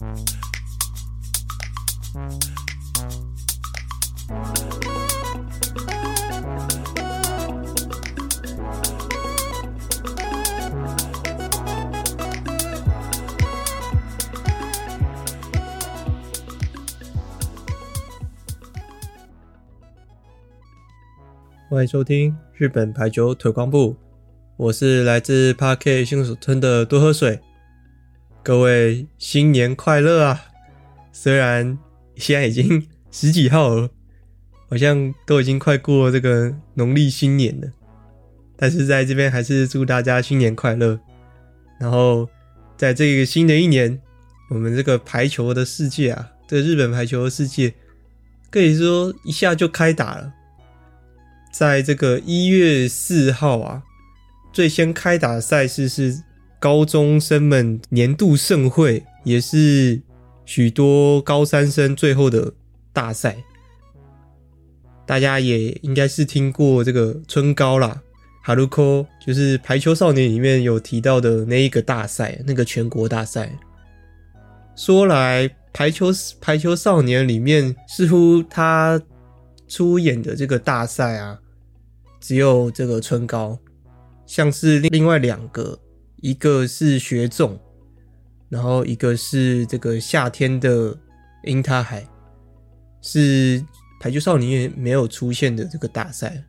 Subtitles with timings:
[0.00, 0.08] 欢
[21.82, 23.94] 迎收听日本排球推广部，
[24.56, 27.38] 我是来自 Park 新手村的多喝水。
[28.50, 30.46] 各位新年快乐啊！
[31.12, 31.78] 虽然
[32.16, 33.88] 现在已经 十几号了，
[34.68, 37.68] 好像都已经快过这个农历新年了，
[38.56, 40.98] 但是在这边还是祝大家新年快乐。
[41.78, 42.28] 然后
[42.76, 44.00] 在这个新的一年，
[44.48, 47.72] 我们这个排球的世界啊，这日本排球的世界，
[48.50, 50.34] 可以说一下就开打了。
[51.52, 53.84] 在这个一月四号啊，
[54.52, 56.24] 最先开打的赛事是
[56.60, 60.00] 高中生们年度盛会，也是
[60.44, 62.52] 许多高三生最后的
[62.92, 63.36] 大赛。
[65.04, 68.00] 大家也应该是听过这个春高啦
[68.44, 73.50] ，Haruko 就是排球少年里面有提到的那一个大赛，那个全国大赛。
[74.76, 79.02] 说来排球排球少年里面，似乎他。
[79.72, 81.38] 出演的这个大赛啊，
[82.18, 83.56] 只有这个春高，
[84.26, 85.78] 像是另外两个，
[86.20, 87.58] 一个是学总，
[88.48, 90.96] 然后一个是这个夏天的
[91.44, 92.06] 樱他海，
[93.00, 93.64] 是
[94.00, 96.44] 排球少年没有出现的这个大赛，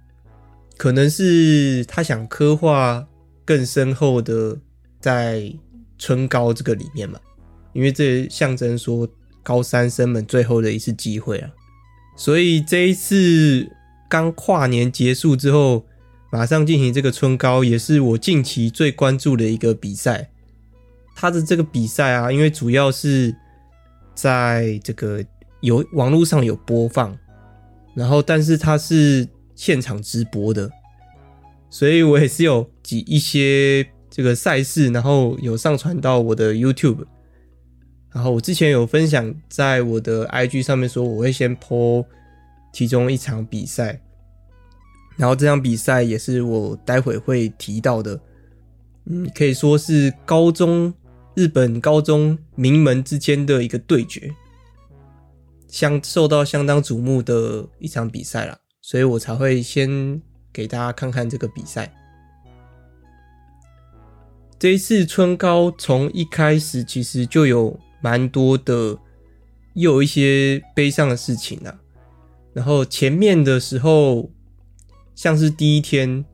[0.78, 3.08] 可能是他想刻画
[3.46, 4.58] 更深厚的
[5.00, 5.54] 在
[5.98, 7.20] 春高这个里面嘛，
[7.74, 9.08] 因为这象征说
[9.42, 11.50] 高三生们最后的一次机会啊。
[12.18, 13.68] 所以这一次
[14.10, 15.86] 刚跨年结束之后，
[16.32, 20.30] 马上进行这个春高，也是我近期最关注的一个比赛。
[21.14, 23.36] 他的这个比赛啊，因为主要是
[24.16, 25.24] 在这个
[25.60, 27.16] 有网络上有播放，
[27.94, 30.72] 然后但是它是现场直播的，
[31.70, 37.06] 所以我也是有几一些这个赛事，然后有上传到我的 YouTube。
[38.14, 42.06] 然后我之前有分享在我的 IG 上面说，我会先 po
[42.74, 44.02] 其中一场比赛，
[45.18, 48.20] 然后这场比赛也是我待会会提到的，
[49.06, 50.94] 嗯，可以说是高中
[51.36, 54.34] 日本高中名门之间的一个对决，
[55.68, 61.94] 相受到相当瞩目的一场比赛啦，所以我才会先给大家看看这个比赛。
[64.58, 67.80] 这一次春高从一开始其实就有。
[68.04, 68.98] 蛮多的，
[69.76, 71.80] 又有一些悲伤的事情啊。
[72.52, 74.32] 然后前面的时候，
[75.22, 76.26] 像是第一天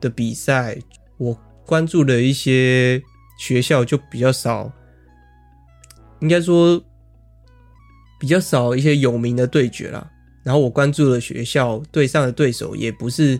[0.00, 0.78] 的比赛，
[1.18, 3.02] 我关注的一些
[3.38, 4.72] 学校就比较少，
[6.20, 6.82] 应该说
[8.18, 10.10] 比较少一些有名的对决啦。
[10.42, 13.38] 然后我关注的学校对上的对手也不是，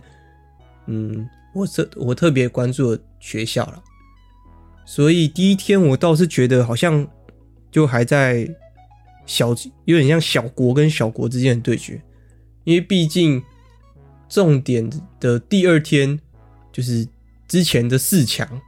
[0.85, 3.83] 嗯，我特我特别关注的学校啦。
[4.85, 7.09] 所以第一天我倒是觉得好像。
[7.71, 8.49] 就还在
[9.27, 9.49] 小，
[9.85, 12.01] 有点像小国跟小国之间的对决，
[12.63, 13.43] 因为毕竟
[14.35, 14.91] 重点
[15.21, 16.19] 的第二天
[16.73, 17.07] 就是
[17.47, 18.61] 之前的四强，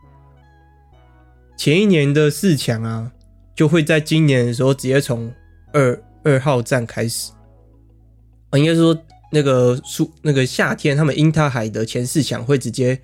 [1.58, 3.10] 前一年的四强啊，
[3.52, 5.28] 就会在今年的时候直接从
[5.72, 7.32] 二二号站开始
[8.50, 8.96] 啊，应该说
[9.32, 12.96] 那个暑那个夏天他们樱他海的前四强会直接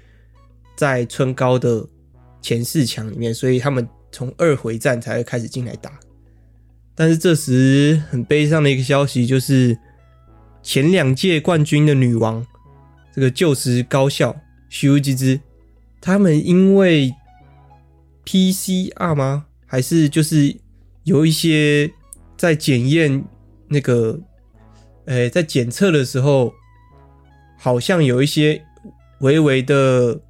[0.76, 1.84] 在春高的
[2.40, 3.88] 前四强里面，所以他们。
[4.14, 5.98] 从二回战才会开始进来打，
[6.94, 9.78] 但是这时很悲伤的一个消息就是，
[10.62, 12.46] 前两届冠军的女王，
[13.14, 14.34] 这个旧时高校
[14.68, 15.40] 修吉之，
[16.00, 17.14] 他们因为
[18.24, 19.46] PCR 吗？
[19.66, 20.56] 还是就是
[21.04, 21.90] 有一些
[22.36, 23.24] 在检验
[23.68, 24.18] 那个，
[25.04, 26.52] 呃，在检测的时候，
[27.58, 28.64] 好像有一些
[29.20, 30.20] 微微的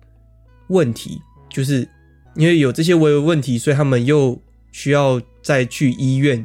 [0.68, 1.88] 问题，就是。
[2.34, 4.40] 因为有这些微微问题，所以他们又
[4.70, 6.42] 需要再去医院，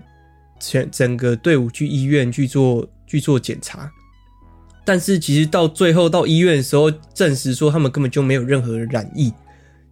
[0.59, 3.89] 全整个队伍去医院去做去做检查。
[4.87, 9.33] 但是其实到最后到医院的时候，证实说他们根本就没有任何染疫，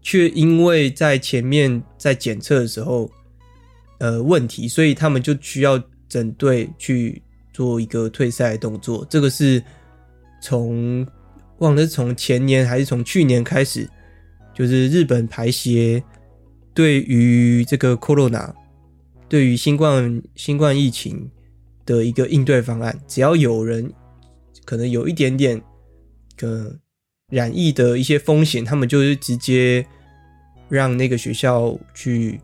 [0.01, 3.11] 却因为在前面在检测的时候，
[3.99, 5.77] 呃，问题，所以他们就需要
[6.07, 7.21] 整队去
[7.51, 9.05] 做一个退赛动作。
[9.09, 9.61] 这个是
[10.41, 11.05] 从
[11.57, 13.89] 忘了是从前年还是从去年开始。
[14.57, 16.01] 就是日本排协
[16.73, 18.53] 对于这个 Corona，
[19.27, 21.29] 对于新冠新冠疫情
[21.85, 23.91] 的一个应对方案，只要有人
[24.65, 25.61] 可能有一点点
[26.35, 26.75] 个
[27.29, 29.85] 染疫的一些风险，他们就是直接
[30.67, 32.41] 让那个学校去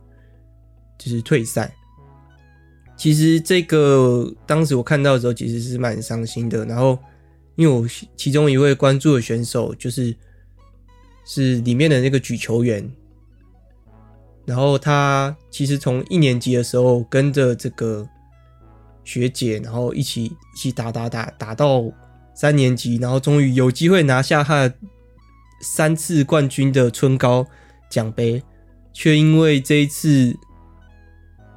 [0.98, 1.74] 就是退赛。
[2.96, 6.64] 其实这个当时我看到的时候，其实是蛮伤心的。
[6.66, 6.98] 然后，
[7.56, 10.16] 因为我其中一位关注的选手就是
[11.26, 12.88] 是里面的那个举球员，
[14.46, 18.08] 然后他其实从一年级的时候跟着这个
[19.04, 21.84] 学姐，然后一起一起打打打打到
[22.34, 24.72] 三年级，然后终于有机会拿下他
[25.62, 27.46] 三次冠军的春高
[27.90, 28.42] 奖杯，
[28.94, 30.36] 却因为这一次。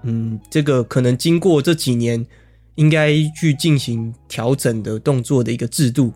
[0.06, 2.26] 嗯，这个可能经过这几年
[2.74, 6.12] 应该去进行调整的动作的一个制度，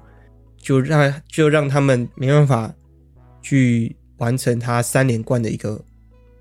[0.59, 2.71] 就让就让他们没办法
[3.41, 5.83] 去完成他三连冠的一个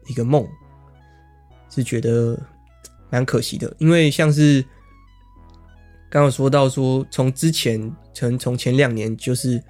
[0.07, 0.45] 一个梦，
[1.69, 2.37] 是觉得
[3.09, 3.73] 蛮可惜的。
[3.77, 4.61] 因为像是
[6.09, 9.61] 刚刚说到说，从之前从从前两年就是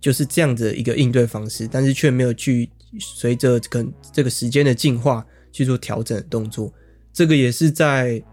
[0.00, 2.68] 就是这样的一个应对方式，但是却没有去
[2.98, 5.24] 随着跟这个时间的进化。
[5.54, 6.72] 去做调整的动作，
[7.12, 8.24] 这个也是在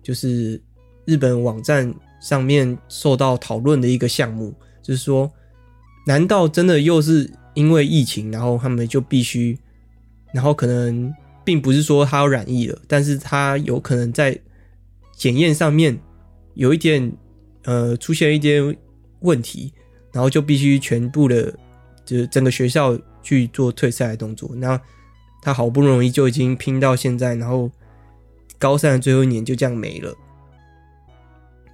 [0.00, 0.62] 就是
[1.04, 5.28] 日本网站上面受到讨论的一个项目，就是说，
[6.06, 9.58] 难道真的又是因为疫情，然后他们就必须，
[10.32, 11.12] 然后可能
[11.44, 14.38] 并不是说他要染疫了，但是他有可能在
[15.16, 15.98] 检验上面
[16.54, 17.12] 有一点
[17.64, 18.76] 呃出现一点
[19.20, 19.72] 问题，
[20.12, 21.52] 然后就必须全部的，
[22.04, 24.80] 就是整个学校去做退赛的动作，那。
[25.44, 27.68] 他好不容易就已经拼到现在，然后
[28.60, 30.14] 高三的最后一年就这样没了，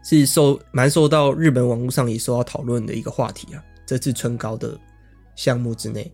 [0.03, 3.63] 是受蛮受到日本网络上也受到讨论的一个话题啊。
[3.85, 4.81] 这次春高的
[5.37, 6.11] 项目之内，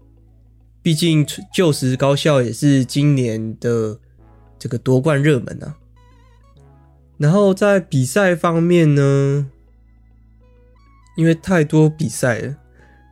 [0.83, 1.25] 毕竟
[1.55, 3.97] 就时高校也是今年的
[4.59, 5.79] 这个夺冠热门啊。
[7.19, 9.51] 然后在比赛方面呢，
[11.17, 12.57] 因为太多比赛了，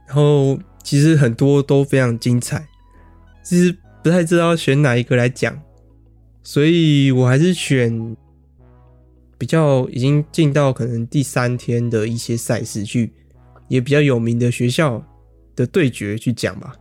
[0.07, 2.67] 然后其实很多都非常精彩，
[3.43, 3.77] 其实。
[4.03, 5.57] 不太知道选哪一个来讲，
[6.43, 8.17] 所以我还是选
[9.39, 13.13] 比较已经进到可能第三天的一些赛事去，
[13.69, 15.01] 也比较有名的学校
[15.55, 16.75] 的对决去讲吧。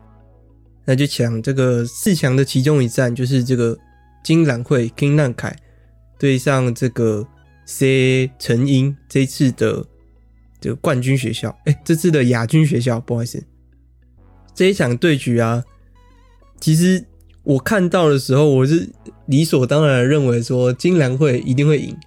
[0.84, 3.78] 那就讲这个四强的其中一战，就是这个
[4.24, 5.54] 金兰会 Kinrankai
[6.22, 7.28] 对上这个
[7.66, 9.84] C 成英这次的
[10.60, 13.44] 这个冠军学校，哎、这次的亚军学校，不好意思，
[14.54, 15.64] 这一场对局啊，
[16.60, 17.04] 其实。
[17.44, 18.88] 我看到的时候，我是
[19.26, 21.98] 理所当然认为说金兰会一定会赢。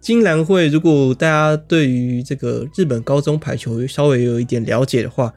[0.00, 5.32] 金兰会，如果大家对于这个日本高中排球稍微有一点了解的话，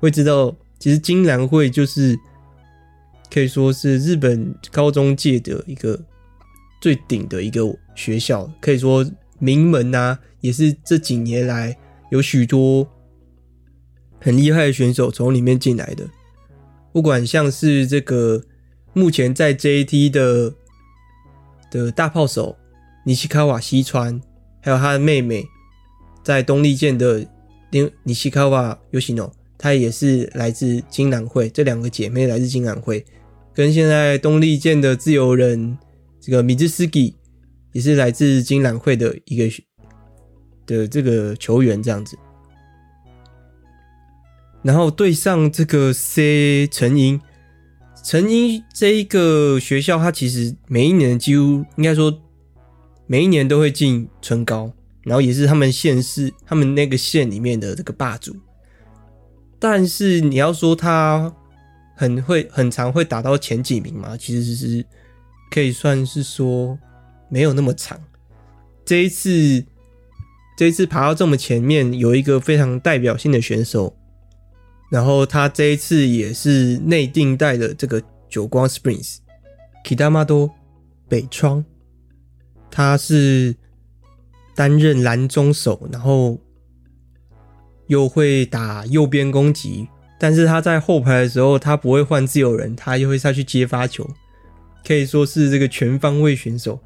[0.00, 2.14] 会知道其实金兰会就是
[3.32, 5.98] 可以说是日本高中界的一个
[6.84, 7.62] 最顶的一个
[7.94, 9.02] 学校，可以说
[9.38, 11.74] 名门呐、啊，也是这几年来
[12.10, 12.86] 有许多
[14.20, 16.06] 很厉害的选手从里面进来的，
[16.92, 18.42] 不管像是这个。
[18.96, 20.54] 目前在 JT 的
[21.68, 22.56] 的大炮手
[23.04, 24.20] 尼西卡瓦西川，
[24.60, 25.44] 还有他的妹妹
[26.22, 27.26] 在东丽箭的
[28.04, 31.48] 尼西卡瓦尤西诺，她也是来自金兰会。
[31.48, 33.04] 这两个姐妹来自金兰会，
[33.52, 35.76] 跟现在东丽箭的自由人
[36.24, 37.14] 这个米兹斯基
[37.72, 39.44] 也是来自金兰会的一个
[40.64, 42.16] 的这个球员这样子。
[44.62, 47.20] 然后对上这个 C 陈英。
[48.02, 52.14] 陈英这一个学校，它其实每一年几乎应该说
[53.06, 54.70] 每一年都会进春高，
[55.04, 58.36] 然后也是他们县市他们那个县里面的这个霸主。
[59.58, 61.34] 但是你要说他
[61.96, 64.84] 很会很常会打到前几名嘛，其实是
[65.54, 66.76] 可以算是说
[67.28, 67.96] 没有那么长。
[68.84, 69.64] 这一次
[70.58, 73.96] 这一次爬到这么前面，有一个非常代表性的选手。
[74.90, 80.50] 然后他这一次也是内定带的这个久光 Springs，Kitamado
[81.08, 81.64] 北窗，
[82.70, 83.56] 他是
[84.54, 86.38] 担任拦中手，然后
[87.86, 89.88] 又会打右边攻击，
[90.20, 94.08] 但是他在后排的时候，他不会换自由人，他又会下去接发球，
[94.86, 96.80] 可以说是这个全方位选手。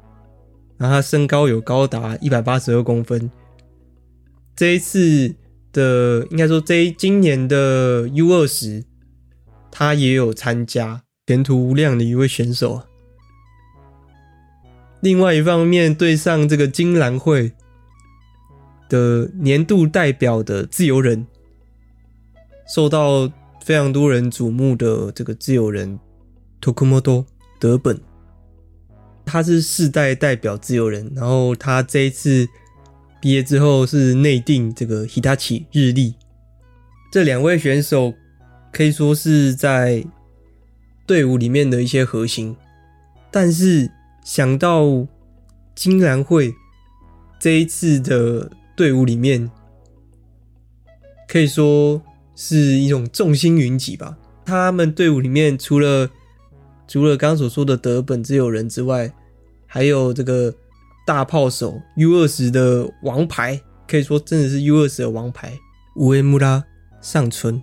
[0.77, 3.29] 然后他身高有高达一百八十二公分，
[4.55, 5.35] 这一次。
[5.71, 8.83] 的应该说，这今年的 U 二十，
[9.69, 12.85] 他也有参加，前途无量的一位选手啊。
[14.99, 17.51] 另外一方面，对上这个金兰会
[18.89, 21.27] 的年度代表的自由人，
[22.67, 23.31] 受到
[23.63, 25.99] 非常多人瞩目的这个自由人
[26.59, 27.23] 托库莫多
[27.59, 27.99] 德本，
[29.25, 32.47] 他是世代代表自由人，然后他这一次。
[33.21, 36.15] 毕业之后是内定这个 Hitachi 日立，
[37.11, 38.13] 这两位选手
[38.71, 40.05] 可以说是在
[41.05, 42.55] 队伍里面的一些核心。
[43.29, 43.91] 但是
[44.23, 45.05] 想到
[45.75, 46.55] 金兰会
[47.41, 49.51] 这一次的队伍里面，
[51.27, 52.01] 可以说
[52.37, 54.17] 是一种众星云集吧。
[54.45, 56.09] 他们队伍里面除了
[56.89, 59.13] 除了刚所说的德本自由人之外，
[59.67, 60.51] 还有这个
[61.05, 65.55] 大炮手 U 二十的王牌，可以说真的是 U 二十的王牌
[65.97, 66.63] 乌木拉
[66.99, 67.61] 上村，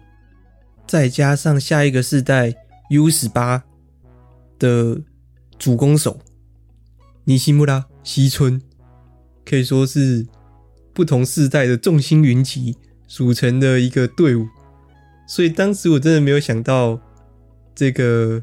[0.87, 2.55] 再加上下一个世代
[2.91, 3.65] U 十八
[4.61, 5.01] 的
[5.59, 6.21] 主攻手
[7.25, 8.63] 尼西木拉西村，
[9.45, 10.25] 可以说是
[10.95, 12.77] 不同世代的众星云集
[13.09, 14.47] 组成的一个队伍。
[15.27, 17.01] 所以当时我真的没有想到，
[17.75, 18.41] 这个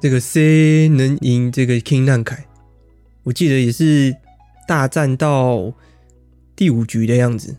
[0.00, 2.46] 这个 C 能赢这个 King 浪凯，
[3.22, 4.16] 我记得也是
[4.66, 5.74] 大战到
[6.56, 7.54] 第五局的样子，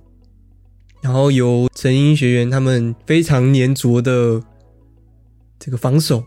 [1.01, 4.41] 然后由成英学员他们非常粘着的
[5.59, 6.23] 这个防守，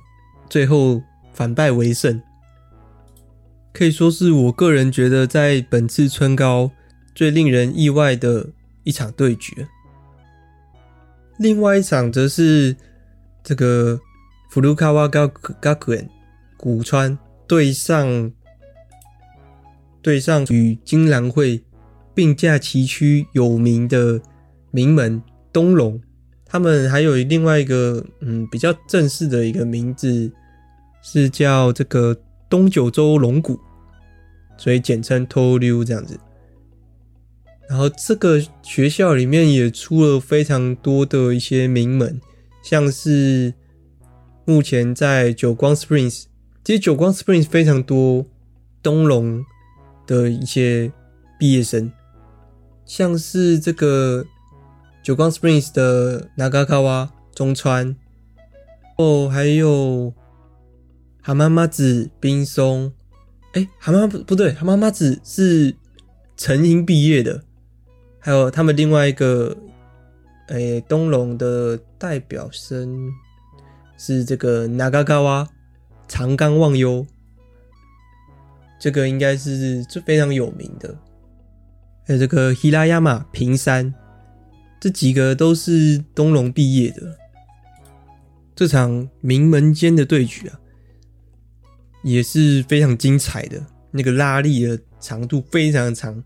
[0.49, 1.03] 最后
[1.33, 2.23] 反败为胜，
[3.73, 6.71] 可以说是我个人觉得在本次春高
[7.13, 8.47] 最令人意外的
[8.85, 9.67] 一场对决。
[11.39, 12.77] 另外一场则是
[13.43, 14.01] 这个
[14.55, 16.09] 福鲁卡瓦高高卷
[16.57, 17.19] 古川
[17.49, 18.31] 对上
[20.01, 21.65] 对上与金兰会
[22.15, 24.23] 并驾齐驱有名的
[24.71, 25.21] 名门
[25.53, 26.01] 东龙，
[26.47, 30.31] 他们还有另外一个嗯比较正式的一个名字
[31.03, 32.17] 是叫这个
[32.49, 33.59] 东九州龙骨，
[34.57, 36.17] 所以简称 TORYU 这样子。
[37.69, 42.21] 然后这个学校里面也出了非常多的一些名门，
[42.63, 43.53] 像是
[44.47, 46.25] 目前在久光 Springs，
[46.63, 48.27] 其实久光 Springs 非常多
[48.83, 49.43] 东龙
[50.07, 50.93] 的一些
[51.39, 51.91] 毕业生，
[52.85, 54.27] 像是这个
[55.03, 57.97] 久光 Springs 的 Nagakawa 中川，
[58.99, 60.13] 哦，还有
[61.23, 62.93] 浜松子冰松，
[63.55, 65.75] 哎，浜松不不对，浜松子是
[66.37, 67.43] 成英毕业的。
[68.19, 69.57] 还有他们另外一个，
[70.49, 73.11] 诶、东龙的代表生
[73.97, 75.49] 是这个那嘎嘎哇
[76.09, 77.07] 长冈望优，
[78.79, 80.97] 这个应该是这非常有名的。
[82.07, 83.95] 还有这个希拉亚马平山，
[84.79, 87.19] 这几个都是东龙毕业的。
[88.55, 90.61] 这场名门间的对决啊，
[92.03, 96.23] 也是非常精彩的，那个拉力的长度非常长。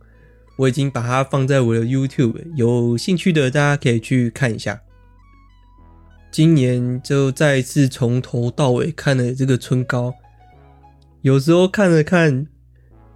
[0.57, 4.83] 我已经把它放在我的 YouTube，有兴趣的大家可以去看一下。
[6.31, 10.15] 今年就再一次从头到尾看了这个春高，
[11.23, 12.47] 有时候看了看，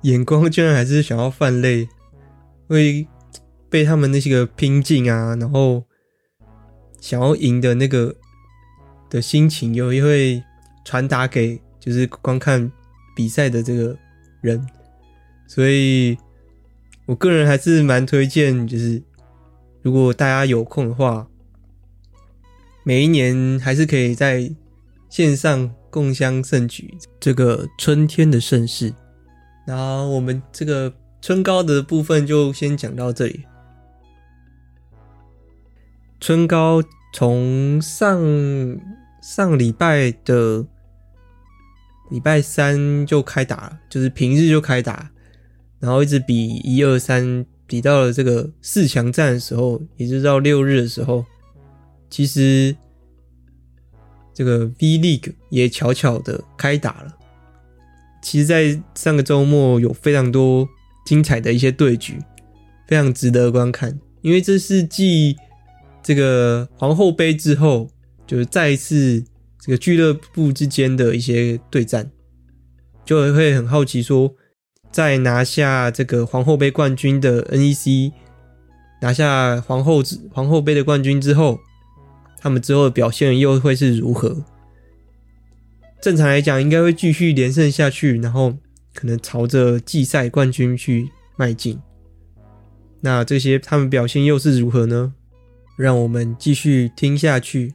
[0.03, 1.89] 眼光居然还是想要泛泪，
[2.69, 3.07] 会
[3.69, 5.85] 被他们那些个拼劲啊，然后
[7.01, 8.15] 想要赢的那个
[9.09, 10.43] 的心情，又会
[10.85, 12.71] 传达给就是观看
[13.15, 13.97] 比赛的这个
[14.41, 14.67] 人，
[15.47, 16.17] 所以。
[17.05, 19.03] 我个人还是蛮推荐，就是
[19.83, 21.27] 如果大家有空的话，
[22.85, 24.51] 每一年还是可以在
[25.09, 28.93] 线上共襄盛举这个春天的盛事。
[29.67, 33.45] 然后我们这个春高的部分就先讲到这里。
[36.21, 36.83] 春高
[37.15, 38.21] 从上
[39.21, 40.67] 上礼拜的
[42.11, 45.11] 礼拜三就开打了，就是平日就开打。
[45.79, 51.25] 然后一直比一二三，比到了这个四强战的时候，也就是到六日的时候，
[52.13, 52.77] 其实
[54.35, 57.17] 这个 V League 也悄悄的开打了。
[58.23, 60.69] 其实，在上个周末有非常多
[61.07, 62.19] 精彩的一些对局，
[62.87, 63.99] 非常值得观看。
[64.21, 65.35] 因为这是继
[66.03, 67.89] 这个皇后杯之后，
[68.27, 69.25] 就是再一次
[69.59, 72.11] 这个俱乐部之间的一些对战，
[73.07, 74.35] 就会很好奇说。
[74.91, 78.13] 在拿下这个皇后杯冠军的 NEC
[79.01, 81.59] 拿下皇后皇后杯的冠军之后，
[82.43, 84.45] 他们之后的表现又会是如何？
[86.01, 88.59] 正常来讲，应该会继续连胜下去，然后
[88.93, 91.79] 可能朝着季赛冠军去迈进。
[93.01, 95.15] 那这些他们表现又是如何呢？
[95.77, 97.75] 让我们继续听下去。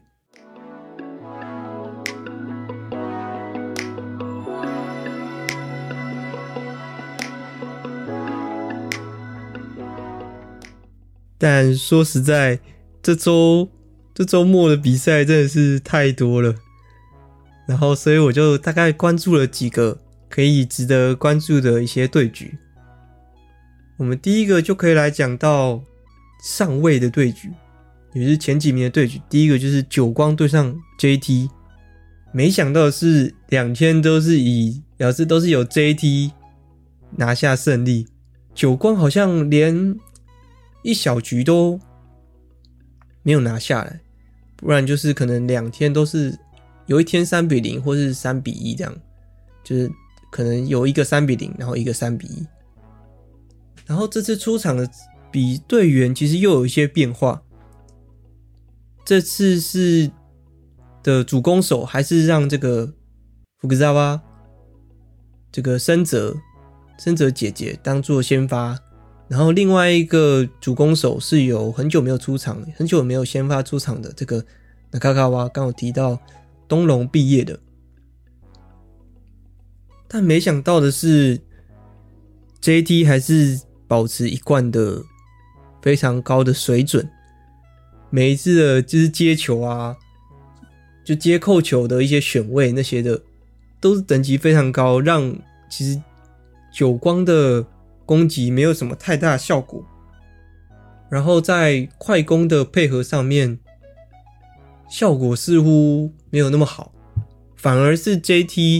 [11.37, 12.59] 但说实在，
[13.01, 13.69] 这周
[14.17, 16.55] 这周末的比赛真的是太多了，
[17.67, 19.95] 然后所以我就大概关注了几个
[20.27, 22.57] 可以值得关注的一些对局。
[23.95, 25.83] 我们第一个就可以来讲到
[26.43, 27.51] 上位的对局，
[28.15, 29.21] 也是前几名的对局。
[29.29, 31.51] 第一个就是九光对上 JT，
[32.31, 36.31] 没想到是两天都是以表示都是有 JT
[37.17, 38.07] 拿下胜利。
[38.55, 39.95] 九光好像连
[40.81, 41.79] 一小局都
[43.21, 43.99] 没有拿下来，
[44.57, 46.37] 不然就是可能两天都是
[46.87, 48.95] 有一天三比零或是三比一这样，
[49.63, 49.89] 就是
[50.31, 52.45] 可能有一个三比零，然后一个三比一。
[53.85, 54.89] 然后这次出场的
[55.31, 57.41] 比队员其实又有一些变化，
[59.05, 60.11] 这次是
[61.01, 62.93] 的主攻手还是让这个
[63.59, 64.21] 福克萨瓦
[65.51, 66.35] 这个深泽
[66.99, 68.77] 深泽姐姐当做先发，
[69.27, 74.43] 然后另外一个主攻手是有很久没有出场，很久没有先发出场的这个
[74.91, 76.19] 那卡卡瓦，刚好提到
[76.67, 77.59] 东龙毕业的，
[80.07, 81.39] 但没想到的是
[82.61, 83.61] ，JT 还是。
[83.89, 85.01] 保持一贯的
[85.81, 87.09] 非常高的水准，
[88.09, 89.95] 每一次的就是接球啊，
[91.05, 93.21] 就接扣球的一些选位那些的，
[93.79, 95.33] 都是等级非常高，让
[95.69, 96.01] 其实
[96.69, 97.65] 久光的
[98.07, 99.85] 攻击没有什么太大效果。
[101.11, 103.59] 然后在快攻的配合上面，
[104.89, 106.91] 效果似乎没有那么好，
[107.55, 108.79] 反而是 JT，JT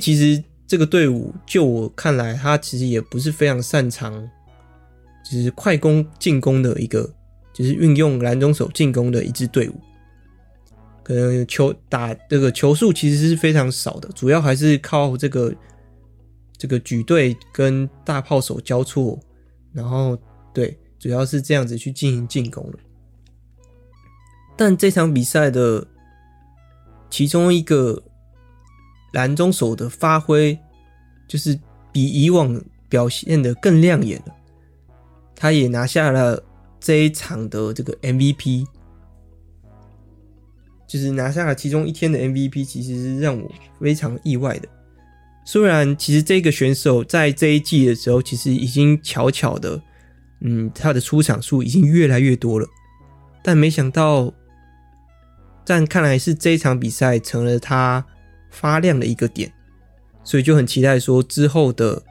[0.00, 0.42] 其实。
[0.70, 4.28] 这个队伍，就我看来，他其实也不是非常擅长，
[5.24, 7.10] 就是快攻进攻的一个，
[7.54, 9.80] 就是运用蓝中手进攻的一支队伍。
[11.02, 15.54] 可能球打这个球数其实是非常少的，主要还是靠这个
[16.58, 19.18] 这个举队跟大炮手交错，
[19.72, 20.18] 然后
[20.52, 22.78] 对，主要是这样子去进行进攻的。
[24.56, 25.86] 但这场比赛的
[27.08, 28.02] 其中一个。
[29.12, 30.56] 蓝中手的发挥
[31.26, 31.58] 就是
[31.90, 34.34] 比以往表现的更亮眼了，
[35.34, 36.44] 他也拿下了
[36.78, 38.66] 这一场的这个 MVP，
[40.86, 43.50] 就是拿下了其中一天的 MVP，其实是让我
[43.80, 44.68] 非常意外的。
[45.50, 49.80] 虽然其实这个选手在这一季的时候，其实已经悄悄的，
[50.42, 52.68] 嗯，他的出场数已经越来越多了，
[53.42, 54.34] 但没想到，
[55.64, 58.04] 但看来是这一场比赛成了他。
[58.50, 59.52] 发亮的一个点，
[60.24, 62.02] 所以就很期待说之后的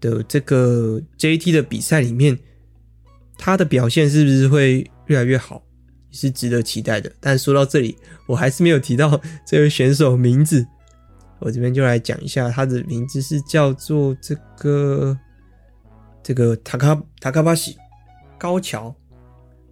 [0.00, 2.38] 的这个 JT 的比赛里面，
[3.36, 5.60] 他的表现是不是会越来越好，
[6.10, 7.12] 也是值得期待的。
[7.18, 7.96] 但说到这里，
[8.28, 10.64] 我还是没有提到这位选手名字，
[11.40, 15.18] 我这边就来讲一下，他的名字是叫做这个
[16.22, 17.76] 这个塔卡塔卡巴西
[18.38, 18.94] 高桥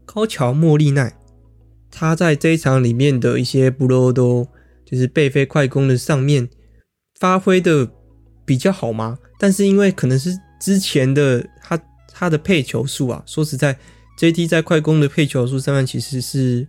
[0.04, 1.12] 高桥茉莉奈，
[1.90, 4.48] 他在这一场里面的一些布罗多。
[4.88, 6.48] 就是背飞快攻的上面
[7.18, 7.90] 发挥的
[8.44, 9.18] 比较好吗？
[9.36, 11.76] 但是因为可能是之前的他
[12.06, 13.76] 他的配球数啊，说实在
[14.16, 16.68] ，JT 在快攻的配球数上面其实是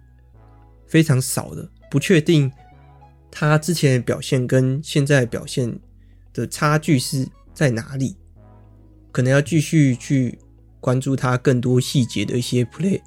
[0.87, 2.51] 非常少的，不确定
[3.39, 5.71] 他之前的表现跟现在表现
[6.33, 7.23] 的差距是
[7.53, 8.15] 在哪里，
[9.11, 10.39] 可能要继续去
[10.79, 12.99] 关注他更多细节的一些 play，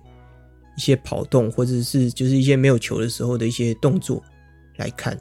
[0.77, 4.23] 一些跑动或者是就是一些没有球的时候的一些动作。
[4.77, 5.21] 来看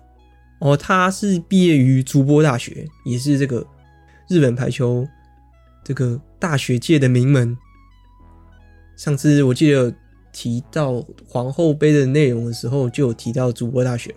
[0.59, 3.65] 哦，他是毕业于筑波大学，也是这个
[4.29, 5.07] 日本排球
[5.83, 7.57] 这个大学界的名门。
[8.95, 9.91] 上次我记得
[10.31, 14.15] 提到皇后杯的内容的时候，就有提到筑波大学，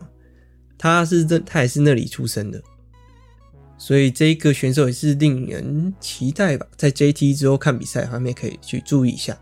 [0.82, 2.60] 他是这他也是那里出生的，
[3.78, 6.66] 所以这一个选手也是令人期待吧。
[6.76, 9.38] 在 JT 之后看比赛方面可以去注意一下。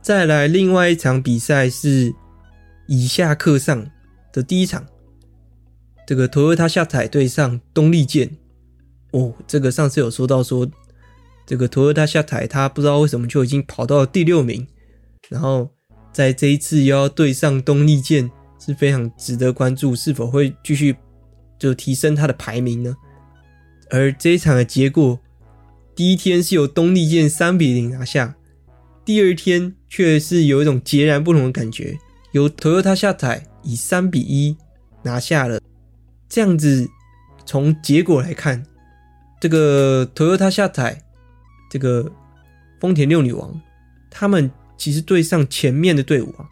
[0.00, 2.14] 再来，另外一场比赛是
[2.86, 3.84] 以下克上。
[4.32, 4.86] 的第一场，
[6.06, 8.30] 这个 Toyota 下台对上东丽箭
[9.10, 10.70] 哦，这个上次有说到说，
[11.44, 14.68] 这个 Toyota 下台他不知道为什么就已经跑到了第六名，
[15.28, 15.70] 然后
[16.12, 20.94] 在这一次又要对上东丽箭，是非常值得关注，是否会继续
[21.58, 22.96] 就提升他的排名呢？
[23.90, 25.18] 而这一场的结果，
[25.96, 28.36] 第一天是由东丽健三比零拿下，
[29.04, 31.98] 第二天却是有一种截然不同的感觉，
[32.30, 33.46] 由 Toyota 下台。
[33.62, 34.56] 以三比一
[35.02, 35.60] 拿下了，
[36.30, 36.88] 这样子
[37.44, 38.64] 从结果来看，
[39.38, 40.98] 这个 Toyota 下台，
[41.70, 42.10] 这个
[42.80, 43.60] 丰田六女王，
[44.10, 46.48] 他们其实对上前面的队伍啊，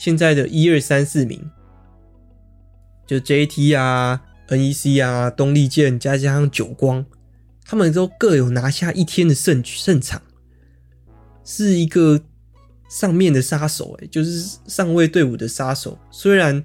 [0.00, 1.50] 现在的一二三四名，
[3.06, 7.04] 就 JT 啊、NEC 啊、东丽健，加加上九光，
[7.66, 10.22] 他们都各有拿下一天的胜胜场，
[11.44, 12.22] 是一个。
[12.90, 15.96] 上面的杀手，哎，就是上位队伍的杀手。
[16.10, 16.64] 虽然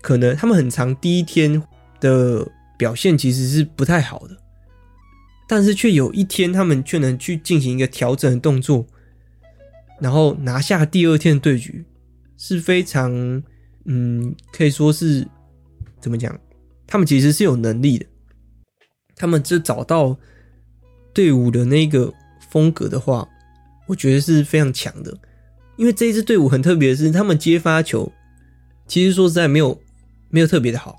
[0.00, 1.62] 可能他们很长第一天
[2.00, 4.38] 的表现其实是不太好的，
[5.46, 8.86] 但是却有一天他们却能去进行一个调整的动作，
[10.00, 11.84] 然后拿下第二天的对局，
[12.44, 13.12] 是非常，
[13.84, 15.24] 嗯，可以说是
[16.00, 16.36] 怎么讲？
[16.88, 18.06] 他们其实是有能力的，
[19.14, 20.18] 他们就找到
[21.14, 22.12] 队伍的那个
[22.50, 23.28] 风格的话，
[23.86, 25.16] 我觉得是非常强的。
[25.76, 28.10] 因为这一支队伍很特别的是，他们接发球
[28.88, 29.80] 其实说实在没有
[30.28, 30.98] 没有特别的好，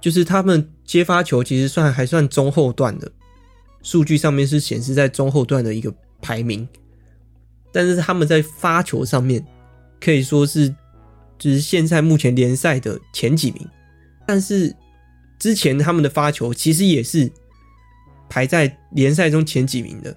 [0.00, 3.12] 就是他们接发球其实算还算中后段的，
[3.82, 6.66] 数据上面是显示在中后段的一个排名，
[7.70, 9.44] 但是他们在发球上面
[10.04, 10.68] 可以说是
[11.38, 13.66] 就是现在目前联赛的前几名，
[14.26, 14.76] 但是
[15.38, 17.32] 之前他们的发球其实也是
[18.28, 20.14] 排在联赛中前几名的，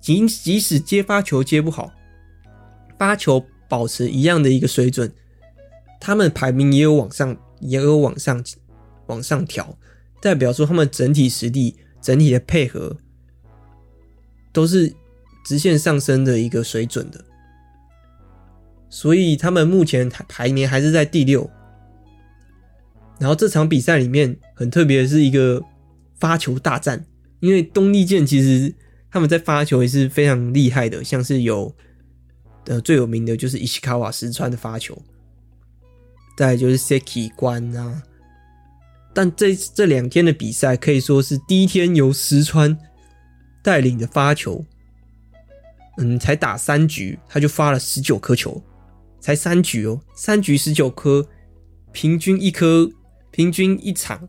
[0.00, 1.90] 即即使接发球接不好。
[2.96, 5.12] 发球保持一样的一个水准，
[6.00, 8.44] 他们排名也有往上，也有往上
[9.06, 9.76] 往上调，
[10.22, 12.96] 代表说他们整体实力、整体的配合
[14.52, 14.92] 都是
[15.44, 17.24] 直线上升的一个水准的。
[18.88, 21.48] 所以他们目前排名还是在第六。
[23.18, 25.62] 然后这场比赛里面很特别的是一个
[26.18, 27.04] 发球大战，
[27.40, 28.74] 因为东丽健其实
[29.10, 31.74] 他们在发球也是非常厉害的，像是有。
[32.66, 35.00] 呃，最有名的就是伊西卡瓦石川的发球，
[36.36, 38.02] 再就是 Seki 关啊。
[39.14, 42.76] 但这这两天的比赛可以说是第一天由石川
[43.62, 44.62] 带领的发球，
[45.96, 48.62] 嗯，才打三局他就发了十九颗球，
[49.20, 51.28] 才三局哦，三局十九颗，
[51.92, 52.90] 平均一颗，
[53.30, 54.28] 平均一场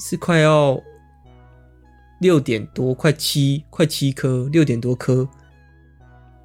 [0.00, 0.80] 是快要
[2.20, 5.28] 六点多，快七，快七颗，六点多颗。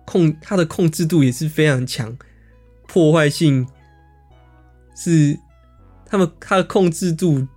[0.06, 2.15] 控他的控制度也是非常强，
[2.88, 3.67] 破坏性
[4.95, 5.36] 是
[6.06, 7.48] 他们他的控制度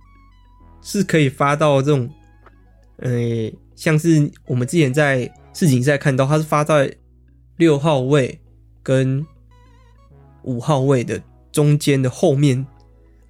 [0.81, 2.09] 是可以发到这种，
[2.97, 3.09] 呃、
[3.75, 6.91] 像是我们之前在世锦赛看到，他是发在
[7.57, 8.41] 六号位
[8.81, 9.23] 跟
[10.43, 11.21] 五号位的
[11.51, 12.65] 中间的后面，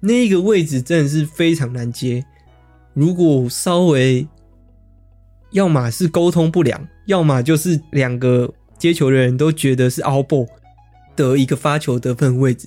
[0.00, 2.24] 那个位置真的是非常难接。
[2.94, 4.26] 如果稍微
[5.50, 8.52] 要么是沟通不良，要么就是两个。
[8.80, 10.48] 接球的人都觉得是 out ball
[11.14, 12.66] 的一个发球得分位置，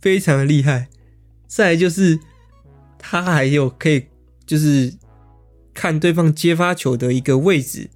[0.00, 0.88] 非常的厉害。
[1.46, 2.18] 再来就是
[2.98, 4.06] 他还有可以
[4.44, 4.92] 就是
[5.72, 7.88] 看对方接发球的一个位置，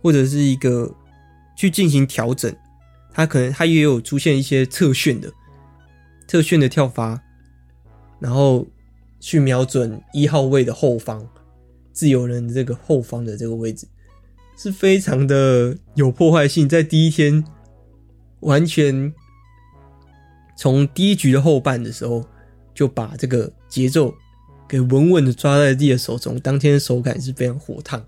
[0.00, 0.94] 或者是一个
[1.54, 2.50] 去进行调整。
[3.14, 5.32] 他可能他也有出现一些侧旋的
[6.28, 7.22] 侧旋的跳发，
[8.18, 8.66] 然后
[9.20, 11.26] 去瞄准一号位的后方
[11.92, 13.86] 自由人这个后方的这个位置。
[14.56, 17.44] 是非常的有破坏性，在第一天
[18.40, 19.12] 完全
[20.56, 22.24] 从第一局的后半的时候
[22.72, 24.14] 就把这个节奏
[24.68, 28.06] 给稳稳的抓在自己的手中，当天的手感是非常火烫。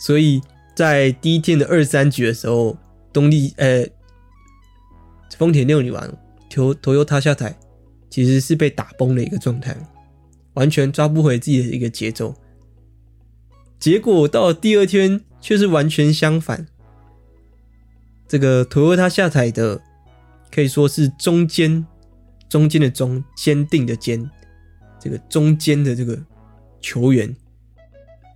[0.00, 0.40] 所以
[0.74, 2.76] 在第一天的二三局的时候，
[3.12, 3.86] 东丽呃
[5.36, 6.18] 丰田六女王
[6.50, 7.56] 投投优他下台，
[8.10, 9.76] 其实是被打崩的一个状态，
[10.54, 12.34] 完全抓不回自己的一个节奏。
[13.78, 15.22] 结果到了第二天。
[15.38, 16.66] 却是完全相反。
[18.26, 19.80] 这个 Toyota 下台的
[20.50, 21.86] 可以说是中间，
[22.48, 24.28] 中间的中，坚定的坚，
[24.98, 26.20] 这个中间的这个
[26.80, 27.36] 球员，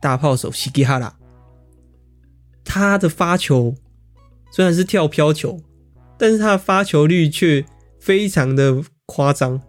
[0.01, 1.13] 大炮手西基哈拉，
[2.63, 3.75] 他的发球
[4.53, 5.61] 虽然是跳飘球，
[6.21, 7.65] 但是他的发球率却
[7.99, 9.61] 非常的夸张。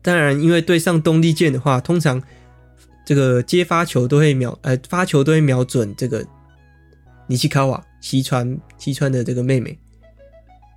[0.00, 2.22] 当然，因为对上东丽箭的话，通常
[3.04, 6.24] 这个接发球都会瞄，呃，发球都会瞄准这个。
[7.26, 9.78] 尼西卡瓦西川西川的这个妹妹，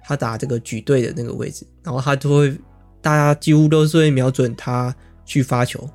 [0.03, 2.55] 她打这个举队的那个位置，然后她就会，
[3.01, 4.95] 大家几乎都是会瞄准她
[5.25, 5.89] 去发球。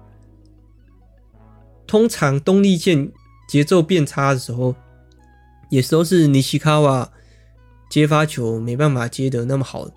[1.87, 3.09] 通常东丽箭
[3.48, 4.74] 节奏变差的时候，
[5.70, 7.09] 也都是尼西卡瓦
[7.88, 9.88] 接发球没办法接得那么好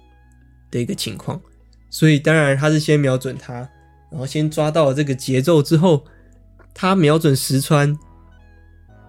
[0.69, 1.41] 的一个情况，
[1.89, 3.53] 所以当然他是先瞄准他，
[4.09, 6.05] 然后先抓到了这个节奏之后，
[6.73, 7.97] 他瞄准石川。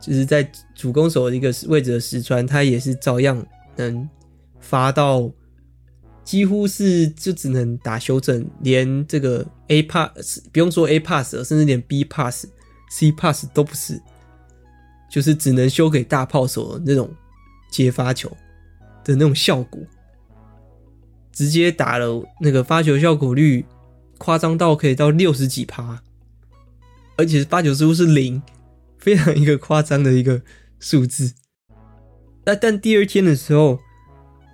[0.01, 0.42] 就是在
[0.75, 4.11] 主攻手的一个位置的石川，他也是照样能
[4.59, 5.31] 发到，
[6.25, 12.49] 几乎是就只能打修正，连这个 A pass 不用说 A pass 了，甚至连 B pass、
[12.90, 14.03] C pass 都不是，
[15.09, 17.09] 就是只能修给大炮手的那种
[17.71, 18.29] 接发球
[19.04, 19.80] 的那种效果，
[21.32, 23.64] 直接打了那个发球效果率
[24.18, 26.02] 夸张到可以到六十几趴，
[27.16, 28.42] 而且发球失误是零。
[28.98, 30.42] 非常一个夸张的一个
[30.78, 31.34] 数字，
[32.44, 33.80] 那但第二天的时候，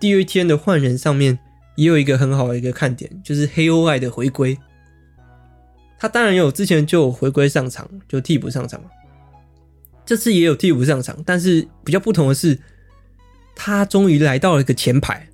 [0.00, 1.38] 第二天的换人上面
[1.76, 4.56] 也有一个很好的一个看点，就是黑欧爱的回归。
[5.98, 8.88] 他当然有之前就有回归上场，就替补上场嘛。
[10.06, 12.58] 这次也有替补上场，但是比较不同的是，
[13.60, 15.28] 他终于来到了一个前排，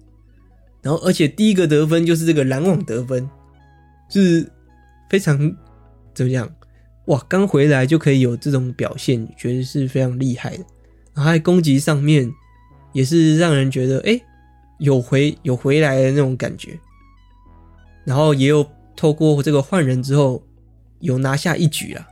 [0.80, 3.28] 然后而且第一个得分就是这个拦网得分，
[4.08, 4.50] 就是
[5.10, 5.38] 非常
[6.14, 6.50] 怎么样？
[7.04, 10.64] 哇，刚回来就可以有这种表现，觉得是非常厉害的。
[11.12, 12.32] 然后在攻击上面
[12.94, 14.18] 也是让人觉得，哎，
[14.78, 16.80] 有回有回来的那种感觉。
[18.06, 20.42] 然后也有透过这个换人之后，
[21.00, 22.08] 有拿下一局啦。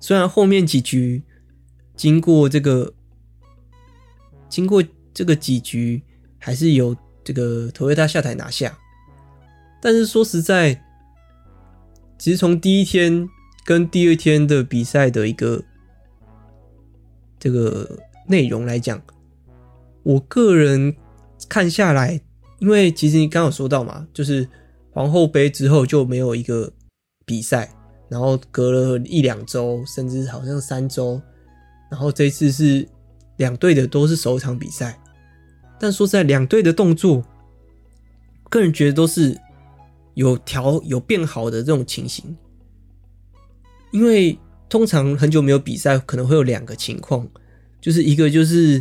[0.00, 1.22] 虽然后面几局
[1.94, 2.94] 经过这个
[4.48, 4.82] 经过
[5.20, 6.02] 这个几局
[6.38, 8.74] 还是由这个 Toyota 下台拿下，
[9.78, 10.82] 但是说实在，
[12.18, 13.28] 其实从第一天
[13.66, 15.62] 跟第二天的比赛的一个
[17.38, 18.98] 这个内容来讲，
[20.04, 20.96] 我个人
[21.50, 22.18] 看下来，
[22.60, 24.48] 因为其实你刚刚有说到嘛，就是
[24.90, 26.72] 皇后杯之后就没有一个
[27.26, 27.70] 比赛。
[28.08, 31.20] 然后隔了一两周，甚至好像三周，
[31.90, 32.88] 然后这次是
[33.36, 34.98] 两队的都是首场比赛，
[35.80, 37.24] 但说实在，两队的动作，
[38.50, 39.36] 个人觉得都是
[40.14, 42.36] 有调有变好的这种情形。
[43.90, 44.38] 因为
[44.68, 47.26] 通常很久没有比赛，可能会有两个情况，
[47.80, 48.80] 就是一个就是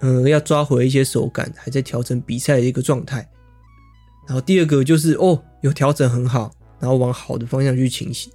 [0.00, 3.28] 嗯、要抓回一些手感，还在调整比赛的一个状态，
[4.28, 8.30] 然后第二个就是哦有调整很好，然后往好的方向去倾斜。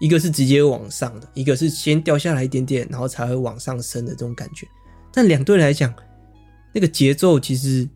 [0.00, 4.68] 一个是直接往上的，一个是先掉下来一点点，然后才会往上升的这种感觉。
[5.12, 5.92] 但两队来讲，
[6.72, 7.88] 那个节奏其实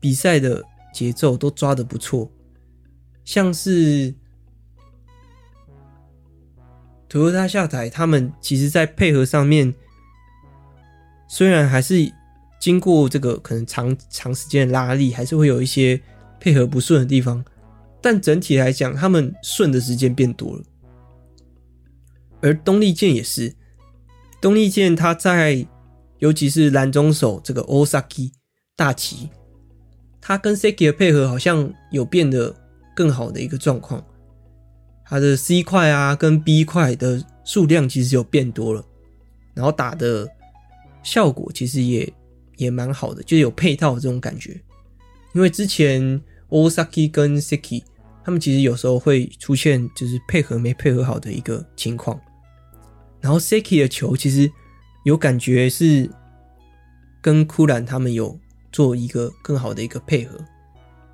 [0.00, 0.62] 比赛的
[0.92, 2.30] 节奏都抓的不错，
[3.24, 4.14] 像是
[7.08, 9.74] Toyota 下台，他们其实在配合上面，
[11.28, 12.12] 虽然还是
[12.58, 16.00] 经过这个可能长长时间的拉力，还是会有一些
[16.40, 17.44] 配合不顺的地方，
[18.00, 20.64] 但整体来讲，他们顺的时间变多了。
[22.40, 23.54] 而东丽健也是，
[24.40, 25.66] 东丽健他在，
[26.22, 28.30] 尤其是蓝中手这个 Osaki
[28.76, 29.28] 大旗，
[30.20, 32.54] 他跟 Seki 的配合好像有变得
[32.94, 34.04] 更好的一个状况，
[35.04, 38.84] 他的 C 块啊跟 B 块的数量其实有变多了，
[39.52, 40.28] 然后打的
[41.02, 42.12] 效果其实也
[42.56, 44.52] 也蛮好的，就有配套这种感觉，
[45.34, 47.82] 因为之前 Osaki 跟 Seki
[48.24, 52.20] 他们其实有时候会出现就是配合没配合好的一个情况。
[53.20, 54.48] 然后 Seki 的球其实
[55.04, 56.08] 有感觉是
[57.20, 58.38] 跟库兰他们有
[58.70, 60.38] 做一个更好的一个配合，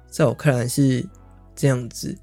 [0.09, 1.07] 在我看来是
[1.57, 2.16] 这样子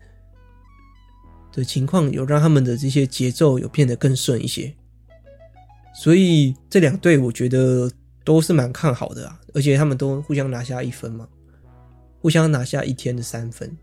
[1.52, 4.74] 的情况，有让他们的这些节奏有变得更顺一些。
[5.94, 7.92] 所以这两队我觉得
[8.24, 11.28] 都是蛮看好的啊，而且他们都互相拿下一分嘛，
[12.22, 13.78] 互相拿下一天的三分。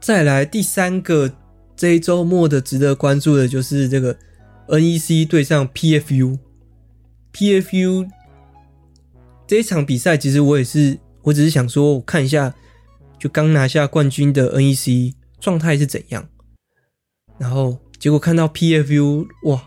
[0.00, 1.32] 再来第三个。
[1.76, 4.14] 这一周末的值得关注的就是这个
[4.78, 6.38] NEC 对上 PFU。
[7.32, 8.08] PFU
[9.46, 12.54] 这一场比赛，其实我也是，我只是想说，我看一下，
[13.18, 16.28] 就刚拿下冠军的 NEC 状态是怎样。
[17.38, 19.62] 然后结果看到 PFU，哇，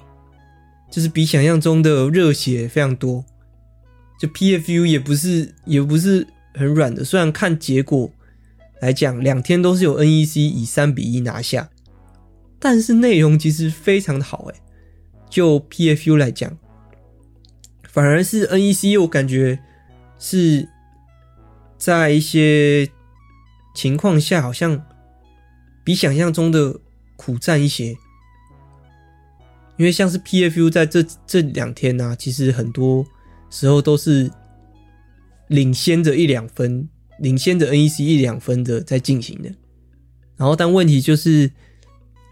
[0.92, 3.26] 就是比想象中的热血非常多。
[4.20, 8.10] 就 PFU 也不是也不是很软的，虽然看结果
[8.80, 11.70] 来讲，两天都是有 NEC 以三比一拿下。
[12.60, 14.56] 但是内容其实非常的好诶，
[15.34, 16.56] 就 PFU 来讲，
[17.90, 19.58] 反而是 NEC 我感觉
[20.20, 20.70] 是
[21.76, 22.88] 在一些
[23.74, 24.86] 情况下好像
[25.84, 26.80] 比想象中的
[27.16, 27.98] 苦战一些，
[29.78, 33.04] 因为像是 PFU 在这这两天呢、啊，其实很多
[33.50, 34.30] 时候都是
[35.48, 39.50] 领先着一两分，领先着 NEC 一两分的在进行的，
[40.38, 41.52] 然后但问题就是。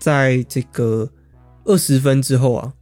[0.04, 1.08] 在这个
[1.64, 2.74] 二十分之后啊，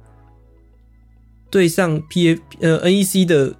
[1.49, 3.55] 对上 P F 呃 N E C 的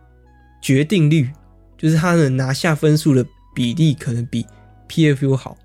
[0.62, 1.30] 决定率，
[1.78, 4.46] 就是他能拿下分数的比例可能比
[4.88, 5.58] P F U 好，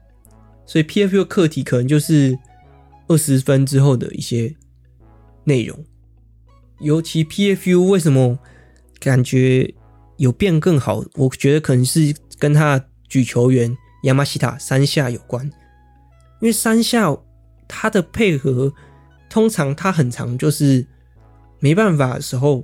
[0.66, 2.38] 所以 P F U 课题可能就是
[3.08, 4.54] 二十分之后的一些
[5.44, 5.84] 内容。
[6.80, 8.38] 尤其 P F U 为什么
[8.98, 9.74] 感觉
[10.16, 11.04] 有变更好？
[11.14, 15.44] 我觉得可能是跟他举球员亚马西塔三下有关，
[16.40, 17.16] 因为三下。
[17.66, 18.72] 他的配合
[19.30, 20.86] 通常他很常，就是
[21.64, 22.62] 没办法的时候，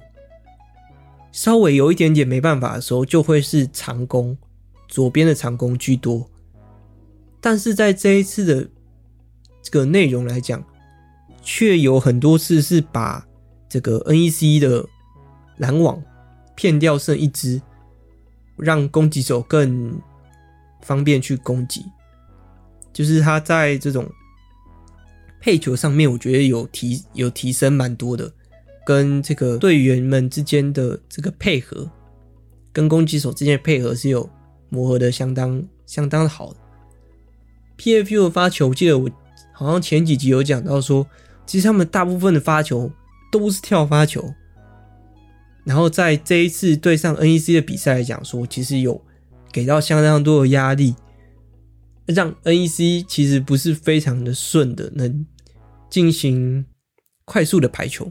[1.33, 4.37] 稍微有一点点没办法的时候，就会是长攻，
[4.89, 6.29] 左边的长攻居多。
[7.41, 8.69] 但是在这一次的
[9.63, 10.63] 这个内容来讲，
[11.41, 13.27] 却有很多次是把
[13.71, 14.87] 这个 NEC 的
[15.57, 16.03] 拦网
[16.55, 17.59] 骗掉剩一只，
[18.59, 19.99] 让攻击手更
[20.83, 21.87] 方便去攻击。
[22.93, 24.07] 就是他在这种。
[25.43, 28.31] 配球上面，我觉得有提有提升蛮多的，
[28.85, 31.91] 跟这个队员们之间的这个配合，
[32.73, 34.29] 跟攻击手之间的配合是有
[34.69, 36.57] 磨合的相当相当好的。
[37.79, 39.11] PFU 的发球，我记得我
[39.53, 41.07] 好像前几集有讲到说，
[41.47, 42.91] 其实他们大部分的发球
[43.31, 44.35] 都是跳发球。
[45.65, 49.01] 然后在这一次对上 NEC 的比赛来讲说，其实有
[49.53, 50.95] 给到相当多的压力，
[52.07, 55.27] 让 NEC 其实不是非常的顺的能
[55.91, 56.65] 进行
[57.25, 58.11] 快速的排球。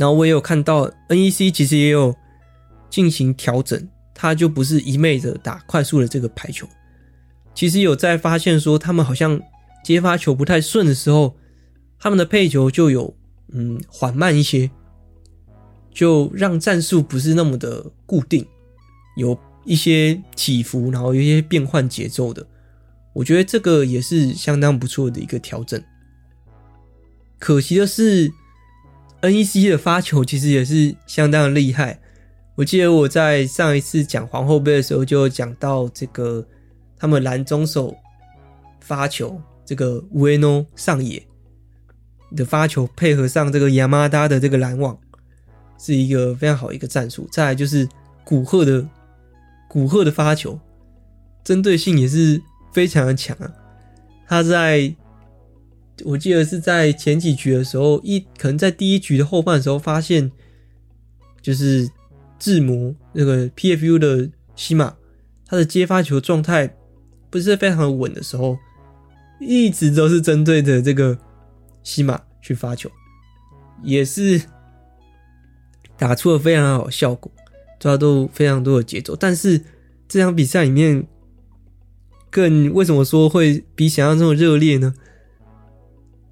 [0.00, 2.16] 然后我也有看到 NEC 其实也有
[2.88, 6.66] 进行调整，他就不是一昧的打快速的这个排球，
[7.54, 9.38] 其实有在发现说他们好像
[9.84, 11.36] 接发球不太顺的时候，
[11.98, 13.14] 他们的配球就有
[13.52, 14.70] 嗯缓慢一些。
[15.92, 18.46] 就让战术不是那么的固定，
[19.16, 22.46] 有一些起伏，然后有一些变换节奏的。
[23.12, 25.82] 我觉得这个也是相当不错的一个调整。
[27.40, 28.32] 可惜的是
[29.22, 32.00] ，NEC 的发球其实也是相当的厉害。
[32.54, 36.46] 我记得我在上一次讲皇后杯的时候，就讲到这个
[36.96, 37.96] 他们蓝中手
[38.80, 41.22] 发球，这个乌埃诺上野
[42.36, 44.98] 的发球配合上这个亚麻达的这个拦网。
[45.82, 47.26] 是一个非常好一个战术。
[47.32, 47.88] 再来就是
[48.22, 48.86] 古贺的
[49.66, 50.60] 古贺的发球，
[51.42, 52.38] 针对性也是
[52.70, 53.50] 非常的强啊。
[54.28, 54.94] 他在
[56.04, 60.30] 我记得是在前几局的时候，一可能在第一局的后半的时候，发现
[61.40, 61.88] 就是
[62.38, 64.94] 志摩那个 PFU 的西马，
[65.46, 66.76] 他的接发球状态
[67.30, 68.58] 不是非常的稳的时候，
[69.40, 71.18] 一直都是针对着这个
[71.82, 72.90] 西马去发球，
[73.82, 74.40] 也是。
[75.98, 77.30] 打出了非常好的效果，
[77.78, 79.14] 抓到非常多的节奏。
[79.14, 79.60] 但是
[80.08, 81.06] 这场比赛里面，
[82.30, 84.94] 更为什么说会比想象中的热烈呢？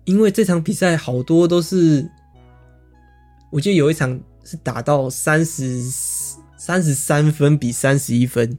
[0.09, 2.11] 因为这场比赛好多都是，
[3.51, 5.83] 我记得有一场是打到三十
[6.57, 8.57] 三十三分比三十一分，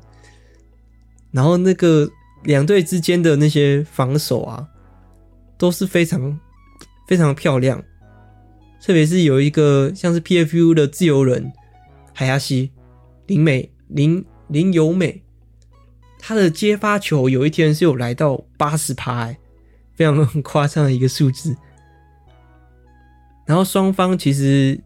[1.32, 2.08] 然后那个
[2.44, 4.68] 两队之间的那些防守啊，
[5.58, 6.40] 都是非常
[7.08, 7.84] 非常漂亮。
[8.80, 11.52] 特别是有一个像是 PFU 的自由人
[12.14, 12.72] 海亚西
[13.26, 15.24] 林美林林由美，
[16.20, 19.36] 他的接发球有一天是有来到八十趴，
[20.00, 21.54] 非常夸张的一个数字。
[23.46, 24.80] 然后双方其实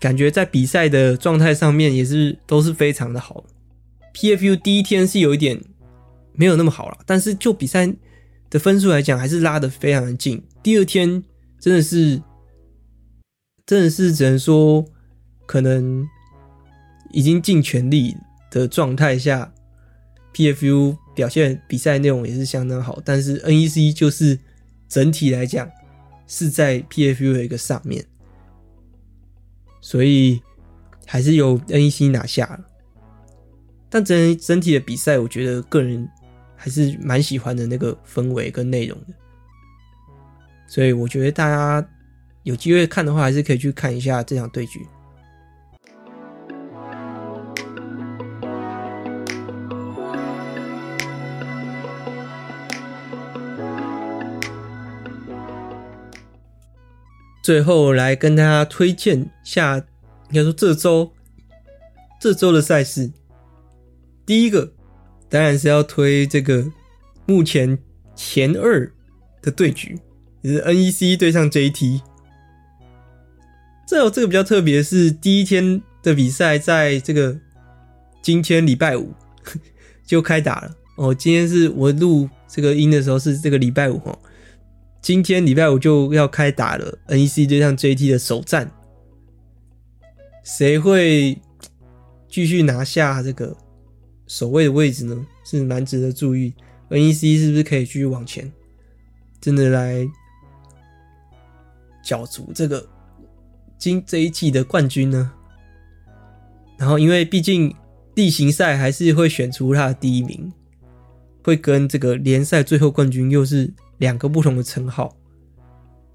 [0.00, 3.44] 感觉在比赛的状态上面也是都是非常的好。
[4.12, 5.62] PFU 第一天是有一点
[6.32, 7.94] 没有那么好了，但是就比赛
[8.50, 10.42] 的分数来讲，还是拉得非常的近。
[10.64, 11.22] 第二天
[11.60, 12.20] 真的是。
[13.64, 14.84] 真的是只能说，
[15.46, 16.04] 可能
[17.12, 18.14] 已经尽全力
[18.50, 19.50] 的状态下
[20.34, 24.38] ，PFU 表现比赛内容也是相当好，但是 NEC 就是
[24.88, 25.70] 整体来讲
[26.26, 28.04] 是在 PFU 的一个上面，
[29.80, 30.40] 所以
[31.06, 32.64] 还是由 NEC 拿下了。
[33.88, 36.08] 但整整体的比赛，我觉得个人
[36.56, 39.14] 还是蛮喜欢的那个氛围跟内容的，
[40.66, 41.88] 所以我觉得大家。
[42.44, 44.84] 有机会看的话，还是可以去看一下这场对局。
[57.42, 59.78] 最后来跟大家推荐下，
[60.30, 61.12] 应该说这周
[62.20, 63.10] 这周的赛事，
[64.24, 64.72] 第一个
[65.28, 66.70] 当然是要推这个
[67.26, 67.76] 目前
[68.14, 68.92] 前二
[69.42, 69.98] 的对局，
[70.42, 72.00] 也是 NEC 对上 JT。
[73.84, 77.36] 这这个比较特别是，第一天的比赛在这个
[78.22, 79.12] 今天礼拜五
[80.06, 81.12] 就开打了哦。
[81.12, 84.18] 今天是我录这个音的时候是这个礼拜五哦，
[85.02, 86.96] 今天礼拜五就要开打了。
[87.08, 88.70] NEC 对上 JT 的首战，
[90.44, 91.36] 谁会
[92.28, 93.56] 继续拿下这个
[94.28, 95.26] 首位的位置呢？
[95.44, 96.54] 是蛮值得注意。
[96.88, 98.50] NEC 是不是可以继续往前，
[99.40, 100.08] 真的来
[102.04, 102.88] 角逐这个？
[103.76, 105.32] 今这一季的冠军呢？
[106.78, 107.74] 然后因为毕竟
[108.14, 110.52] 例行赛还是会选出他的第一名，
[111.42, 113.72] 会跟这个联赛最后冠军又是
[114.02, 115.16] 两个不同的称号，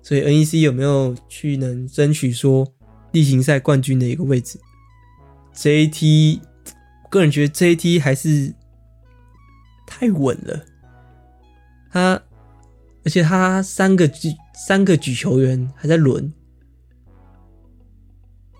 [0.03, 2.67] 所以 NEC 有没有去能争取说
[3.13, 4.59] 例行赛冠军的一个位置
[5.55, 6.41] ？JT
[7.09, 8.53] 个人觉得 JT 还是
[9.85, 10.65] 太稳了，
[11.89, 12.21] 他
[13.05, 16.33] 而且他三个举三个举球员还在轮。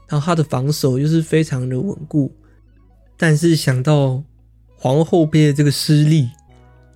[0.08, 2.34] 然后他的防守又是非常的稳固，
[3.18, 4.24] 但是想到
[4.78, 6.30] 皇后杯的这个失利，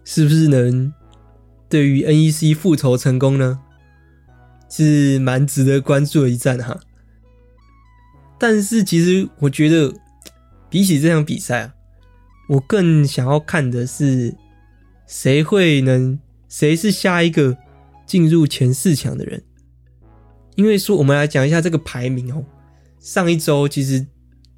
[0.05, 0.93] 是不是能
[1.71, 3.61] 对于 NEC 复仇成功呢？
[4.69, 6.79] 是蛮值得关注的一战哈。
[8.37, 9.93] 但是其实我觉得，
[10.69, 11.73] 比起这场比赛啊，
[12.49, 14.35] 我更想要看的是
[15.07, 16.19] 谁会能
[16.49, 17.57] 谁是下一个
[18.05, 19.41] 进入前四强的人？
[20.55, 22.43] 因为说我们来讲一下这个排名哦。
[22.99, 24.05] 上一周其实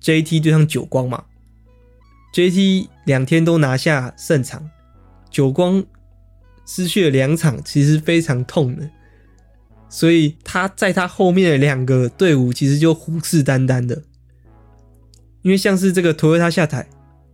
[0.01, 1.24] JT 对上久光嘛
[2.34, 4.68] ，JT 两天都拿下胜场，
[5.30, 5.84] 久光
[6.66, 8.89] 失去了两场，其实非常痛的。
[9.89, 14.01] 所以他在他后面的两个队伍其实就虎视眈眈的，
[15.43, 16.88] 因为像是这个 Toyota 下台，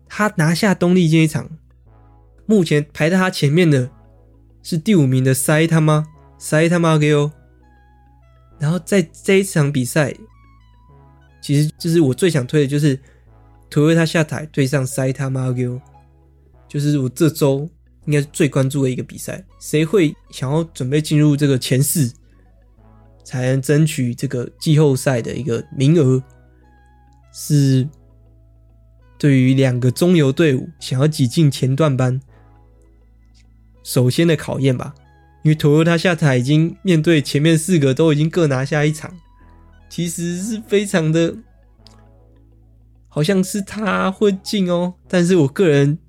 [0.08, 1.50] 他拿下东丽这一场，
[2.46, 3.90] 目前排在他前面的
[4.62, 6.06] 是第五名的 Saitama
[6.38, 7.32] Saitama Ageo，
[8.60, 10.14] 然后在这一场比赛，
[11.42, 13.00] 其实就是我最想推的就是
[13.72, 15.80] Toyota 下台对上 Saitama Ageo，
[16.68, 17.70] 就是我这周
[18.10, 22.12] 应该是最关注的一个比赛，谁会想要准备进入这个前四？
[23.24, 26.24] 才能争取这个季后赛的一个名额，
[27.32, 27.88] 是
[29.20, 32.20] 对于两个中游队伍想要挤进前段班
[33.84, 34.96] 首先的考验吧。
[35.44, 39.16] 因为 Toyota 下台已经面对前面四个都已经各拿下一场，
[39.88, 41.36] 其实是非常的，
[43.08, 44.96] 好像是他会进哦。
[45.08, 46.00] 但是我个人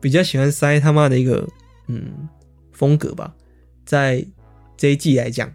[0.00, 1.46] 比较喜欢塞他妈的一个
[1.86, 2.28] 嗯
[2.72, 3.34] 风格吧，
[3.84, 4.24] 在
[4.76, 5.52] 这一季来讲。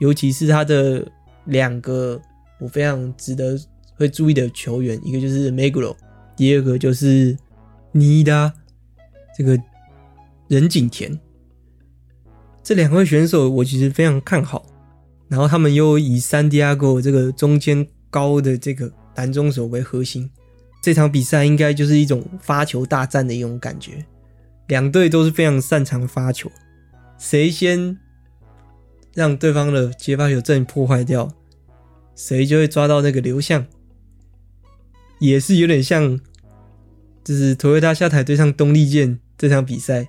[0.00, 1.06] 尤其是他的
[1.44, 2.18] 两个
[2.58, 3.60] 我非常值得
[3.96, 5.94] 会注意的球员，一个就是 Meguro，
[6.34, 7.36] 第二个就是
[7.92, 8.50] 尼达
[9.36, 9.58] 这个
[10.48, 11.20] 任景田。
[12.62, 14.64] 这两位选手我其实非常看好，
[15.28, 20.30] 然后他们又以 San Diego 这个中间高的这个拦中手为核心，
[20.80, 24.04] 这场比赛应该就是一种发球大战的一种感觉。
[24.68, 26.50] 两队都是非常擅长发球，
[27.18, 27.98] 谁先？
[29.12, 31.34] 让对方的接发球阵破坏掉，
[32.14, 33.66] 谁就会抓到那个流向，
[35.18, 36.20] 也是有点像，
[37.24, 40.08] 就是 Toyota 下台对上东丽健这场比赛，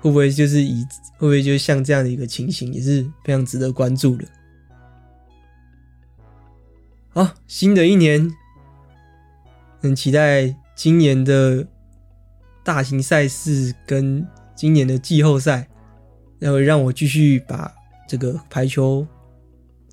[0.00, 0.82] 会不会就是以
[1.16, 4.24] 会不会就像这样的一个情形，也是非常值得关注的。
[7.10, 8.28] 好，新的一年，
[9.86, 11.66] 很期待今年的
[12.62, 15.68] 大型赛事跟今年的季后赛。
[16.38, 17.72] 然后让我继续把
[18.06, 19.06] 这个排球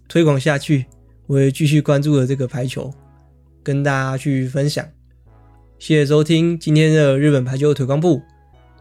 [0.10, 0.86] 推广下去，
[1.26, 2.94] 我也继续关注了这个排球，
[3.64, 4.86] 跟大家去分享。
[5.80, 8.22] 谢谢收听今天的日本排球推广部，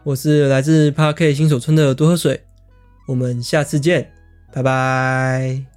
[0.03, 2.43] 我是来自 Park 新手村的多喝水，
[3.07, 4.11] 我们下次见，
[4.51, 5.72] 拜拜。